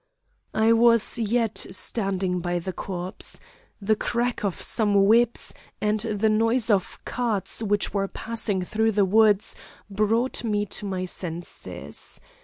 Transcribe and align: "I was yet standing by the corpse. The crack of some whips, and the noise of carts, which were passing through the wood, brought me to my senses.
"I 0.55 0.73
was 0.73 1.19
yet 1.19 1.63
standing 1.69 2.39
by 2.39 2.57
the 2.57 2.73
corpse. 2.73 3.39
The 3.79 3.95
crack 3.95 4.43
of 4.43 4.59
some 4.59 5.05
whips, 5.05 5.53
and 5.79 5.99
the 5.99 6.27
noise 6.27 6.71
of 6.71 6.97
carts, 7.05 7.61
which 7.61 7.93
were 7.93 8.07
passing 8.07 8.63
through 8.63 8.93
the 8.93 9.05
wood, 9.05 9.43
brought 9.91 10.43
me 10.43 10.65
to 10.65 10.87
my 10.87 11.05
senses. 11.05 12.19